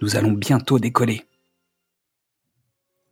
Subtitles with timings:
[0.00, 1.22] nous allons bientôt décoller.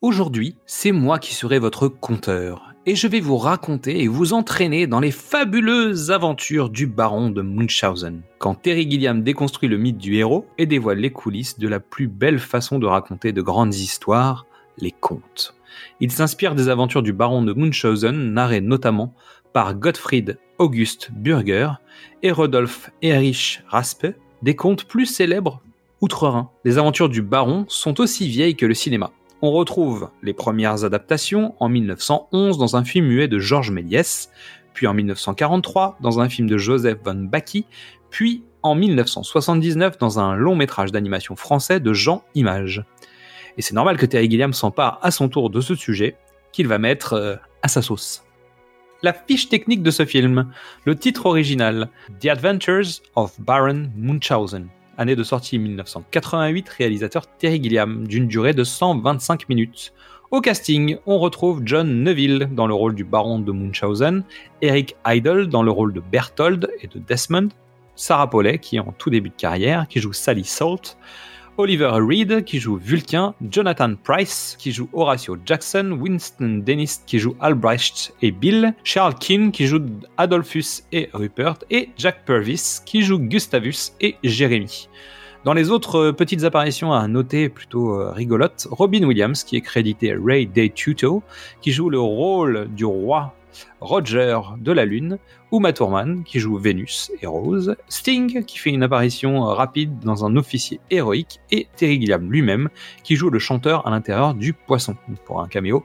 [0.00, 4.88] Aujourd'hui, c'est moi qui serai votre conteur, et je vais vous raconter et vous entraîner
[4.88, 10.16] dans les fabuleuses aventures du baron de Munchausen, quand Terry Gilliam déconstruit le mythe du
[10.16, 14.46] héros et dévoile les coulisses de la plus belle façon de raconter de grandes histoires,
[14.78, 15.54] les contes.
[16.00, 19.14] Il s'inspire des aventures du baron de Munchausen, narrées notamment
[19.52, 21.68] par Gottfried August Bürger
[22.24, 24.08] et Rodolphe Erich Raspe,
[24.42, 25.62] des contes plus célèbres
[26.02, 29.12] Outre-Rhin, les aventures du baron sont aussi vieilles que le cinéma.
[29.40, 34.28] On retrouve les premières adaptations en 1911 dans un film muet de Georges Méliès,
[34.74, 37.66] puis en 1943 dans un film de Joseph von Bacchi,
[38.10, 42.84] puis en 1979 dans un long métrage d'animation français de Jean Image.
[43.56, 46.16] Et c'est normal que Terry Gilliam s'empare à son tour de ce sujet,
[46.50, 48.24] qu'il va mettre euh, à sa sauce.
[49.02, 50.50] La fiche technique de ce film,
[50.84, 58.06] le titre original, The Adventures of Baron Munchausen année de sortie 1988, réalisateur Terry Gilliam,
[58.06, 59.92] d'une durée de 125 minutes.
[60.30, 64.24] Au casting, on retrouve John Neville dans le rôle du baron de Munchausen,
[64.62, 67.50] Eric Idle dans le rôle de Berthold et de Desmond,
[67.96, 70.96] Sarah Paulet qui est en tout début de carrière, qui joue Sally Salt,
[71.62, 77.36] Oliver Reed qui joue Vulcain, Jonathan Price qui joue Horatio Jackson, Winston Dennis qui joue
[77.38, 79.78] Albrecht et Bill, Charles Keane qui joue
[80.16, 84.88] Adolphus et Rupert, et Jack Purvis qui joue Gustavus et Jérémy.
[85.44, 89.60] Dans les autres euh, petites apparitions à noter plutôt euh, rigolotes, Robin Williams qui est
[89.60, 91.22] crédité Ray Day Tuto,
[91.60, 93.36] qui joue le rôle du roi
[93.80, 95.18] Roger de la Lune,
[95.52, 100.36] Uma Thurman qui joue Vénus et Rose, Sting qui fait une apparition rapide dans un
[100.36, 102.68] officier héroïque et Terry Gilliam lui-même
[103.04, 105.84] qui joue le chanteur à l'intérieur du poisson pour un caméo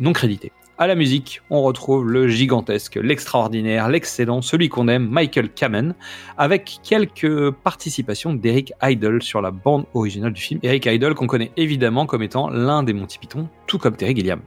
[0.00, 0.52] non crédité.
[0.78, 5.94] À la musique, on retrouve le gigantesque, l'extraordinaire, l'excellent, celui qu'on aime, Michael Kamen,
[6.38, 10.58] avec quelques participations d'Eric Idle sur la bande originale du film.
[10.62, 14.40] Eric Idle qu'on connaît évidemment comme étant l'un des Monty Python, tout comme Terry Gilliam.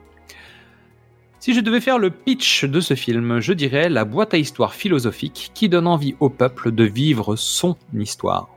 [1.45, 4.73] Si je devais faire le pitch de ce film, je dirais la boîte à histoire
[4.73, 8.49] philosophique qui donne envie au peuple de vivre son histoire.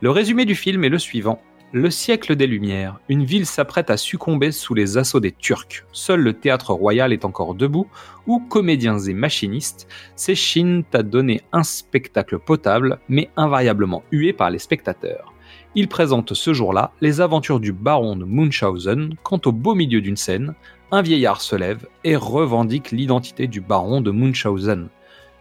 [0.00, 1.40] Le résumé du film est le suivant.
[1.70, 5.84] Le siècle des Lumières, une ville s'apprête à succomber sous les assauts des Turcs.
[5.92, 7.86] Seul le théâtre royal est encore debout,
[8.26, 9.86] où comédiens et machinistes
[10.16, 15.32] s'échinent à donner un spectacle potable, mais invariablement hué par les spectateurs.
[15.76, 20.16] Il présente ce jour-là les aventures du baron de Munchausen quand au beau milieu d'une
[20.16, 20.54] scène,
[20.92, 24.88] un vieillard se lève et revendique l'identité du baron de Munchausen.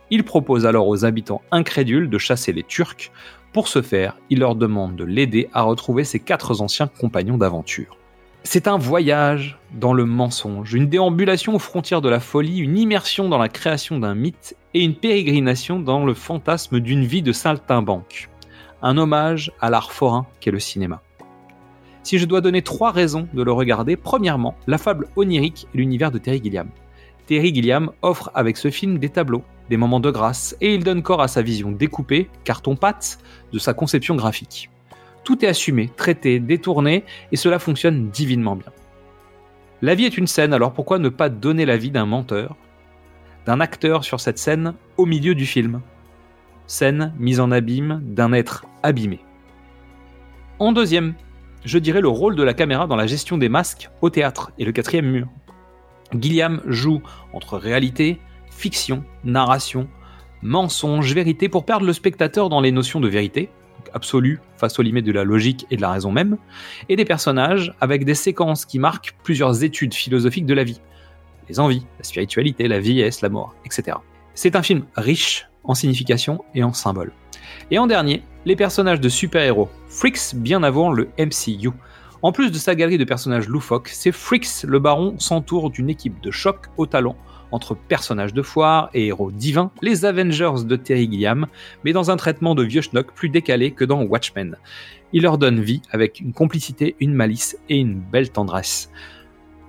[0.09, 3.11] Il propose alors aux habitants incrédules de chasser les Turcs.
[3.53, 7.97] Pour ce faire, il leur demande de l'aider à retrouver ses quatre anciens compagnons d'aventure.
[8.43, 13.27] C'est un voyage dans le mensonge, une déambulation aux frontières de la folie, une immersion
[13.29, 18.29] dans la création d'un mythe et une pérégrination dans le fantasme d'une vie de saltimbanque.
[18.81, 21.01] Un hommage à l'art forain qu'est le cinéma.
[22.05, 26.11] Si je dois donner trois raisons de le regarder, premièrement, la fable onirique et l'univers
[26.11, 26.69] de Terry Gilliam.
[27.25, 31.01] Terry Gilliam offre avec ce film des tableaux, des moments de grâce, et il donne
[31.01, 33.17] corps à sa vision découpée, carton-pâte,
[33.51, 34.69] de sa conception graphique.
[35.23, 38.71] Tout est assumé, traité, détourné, et cela fonctionne divinement bien.
[39.81, 42.55] La vie est une scène, alors pourquoi ne pas donner la vie d'un menteur,
[43.47, 45.81] d'un acteur sur cette scène au milieu du film?
[46.67, 49.21] Scène mise en abîme d'un être abîmé.
[50.59, 51.15] En deuxième,
[51.65, 54.65] je dirais le rôle de la caméra dans la gestion des masques au théâtre et
[54.65, 55.27] le quatrième mur.
[56.17, 57.01] Gilliam joue
[57.33, 58.19] entre réalité,
[58.51, 59.87] fiction, narration,
[60.43, 63.49] mensonge, vérité pour perdre le spectateur dans les notions de vérité,
[63.93, 66.37] absolue face aux limites de la logique et de la raison même,
[66.87, 70.81] et des personnages avec des séquences qui marquent plusieurs études philosophiques de la vie.
[71.49, 73.97] Les envies, la spiritualité, la vieillesse, la mort, etc.
[74.35, 77.11] C'est un film riche en signification et en symboles.
[77.71, 81.71] Et en dernier, les personnages de super-héros, freaks bien avant le MCU.
[82.21, 86.21] En plus de sa galerie de personnages loufoques, c'est Fricks le baron s'entoure d'une équipe
[86.21, 87.15] de choc au talent
[87.51, 91.47] entre personnages de foire et héros divins, les Avengers de Terry Gilliam,
[91.83, 94.57] mais dans un traitement de vieux schnock plus décalé que dans Watchmen.
[95.13, 98.91] Il leur donne vie avec une complicité, une malice et une belle tendresse.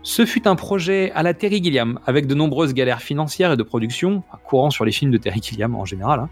[0.02, 3.62] Ce fut un projet à la Terry Gilliam, avec de nombreuses galères financières et de
[3.62, 6.20] production, courant sur les films de Terry Gilliam en général.
[6.20, 6.31] Hein.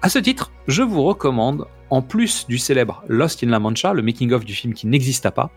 [0.00, 4.02] À ce titre, je vous recommande, en plus du célèbre Lost in La Mancha, le
[4.02, 5.50] making-of du film qui n'exista pas,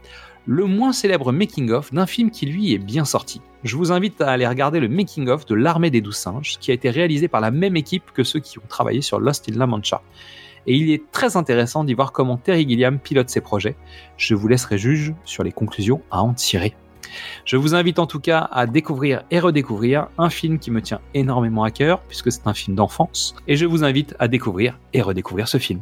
[0.48, 3.40] le moins célèbre making-of d'un film qui lui est bien sorti.
[3.64, 6.74] Je vous invite à aller regarder le making-of de L'Armée des Douze Singes, qui a
[6.74, 9.68] été réalisé par la même équipe que ceux qui ont travaillé sur Lost in La
[9.68, 10.02] Mancha.
[10.66, 13.76] Et il est très intéressant d'y voir comment Terry Gilliam pilote ses projets.
[14.18, 16.74] Je vous laisserai juge sur les conclusions à en tirer.
[17.46, 21.02] Je vous invite en tout cas à découvrir et redécouvrir un film qui me tient
[21.14, 25.02] énormément à cœur, puisque c'est un film d'enfance, et je vous invite à découvrir et
[25.02, 25.82] redécouvrir ce film.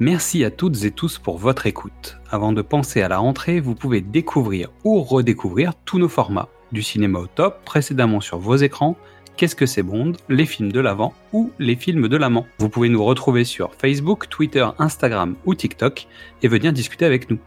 [0.00, 2.18] Merci à toutes et tous pour votre écoute.
[2.30, 6.48] Avant de penser à la rentrée, vous pouvez découvrir ou redécouvrir tous nos formats.
[6.72, 8.96] Du cinéma au top, précédemment sur vos écrans,
[9.36, 12.46] Qu'est-ce que c'est Bond, les films de l'avant ou les films de l'amant.
[12.58, 16.06] Vous pouvez nous retrouver sur Facebook, Twitter, Instagram ou TikTok
[16.42, 17.38] et venir discuter avec nous.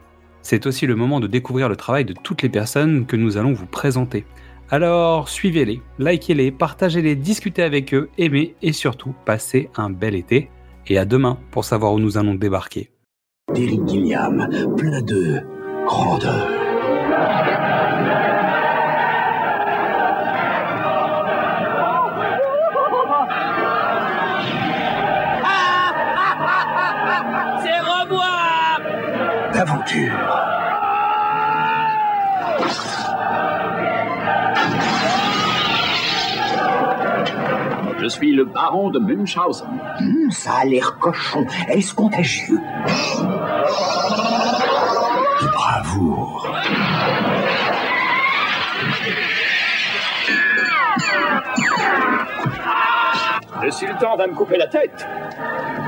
[0.42, 3.54] C'est aussi le moment de découvrir le travail de toutes les personnes que nous allons
[3.54, 4.26] vous présenter.
[4.70, 10.50] Alors suivez-les, likez-les, partagez-les, discutez avec eux, aimez et surtout passez un bel été
[10.88, 12.92] et à demain pour savoir où nous allons débarquer.
[13.54, 15.42] Derrick Gilliam, plein de
[15.86, 16.36] grandeur.
[27.64, 28.82] C'est revoir
[29.54, 30.27] D'aventure.
[38.08, 39.68] Je suis le baron de Munchausen.
[40.00, 41.46] Hum, ça a l'air cochon.
[41.68, 42.58] Est-ce contagieux?
[45.42, 46.48] De bravoure.
[53.62, 55.06] Le sultan va me couper la tête.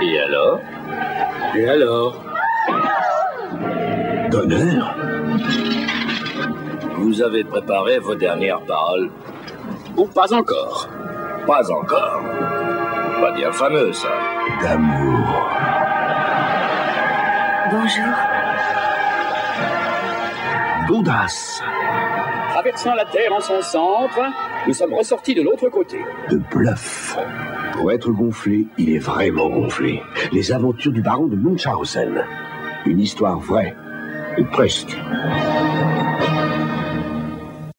[0.02, 0.60] Et alors?
[1.56, 2.22] Et alors?
[4.30, 4.94] D'honneur
[6.98, 9.10] Vous avez préparé vos dernières paroles
[9.96, 10.90] Ou pas encore
[11.50, 12.22] Pas encore.
[13.22, 14.08] Pas bien fameux, ça.
[14.62, 15.50] D'amour.
[17.72, 18.14] Bonjour.
[20.88, 21.60] D'audace.
[22.52, 24.22] Traversant la Terre en son centre,
[24.68, 25.98] nous sommes ressortis de l'autre côté.
[26.30, 27.18] De bluff.
[27.74, 30.04] Pour être gonflé, il est vraiment gonflé.
[30.32, 32.26] Les aventures du baron de Munchausen.
[32.86, 33.76] Une histoire vraie.
[34.38, 34.96] Ou presque.